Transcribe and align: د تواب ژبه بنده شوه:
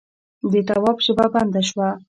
د 0.51 0.53
تواب 0.67 0.97
ژبه 1.05 1.25
بنده 1.33 1.61
شوه: 1.69 1.87